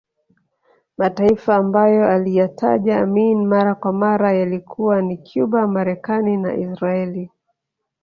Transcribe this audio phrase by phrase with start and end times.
[0.97, 7.29] Mataifa ambayo aliyataja Amin mara kwa mara yalikuwa ni Cuba Marekani na Israeli